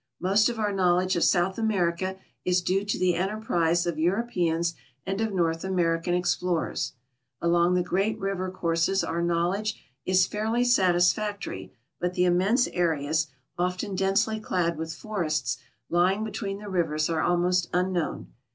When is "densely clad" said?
13.93-14.75